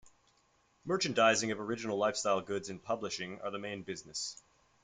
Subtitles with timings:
[0.83, 4.41] Merchandising of original lifestyle goods and publishing are the main business.